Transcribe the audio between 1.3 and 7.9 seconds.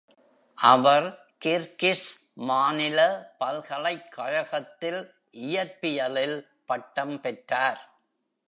Kyrgyz மாநில பல்கலைக்கழகத்தில் இயற்பியலில் பட்டம் பெற்றார்.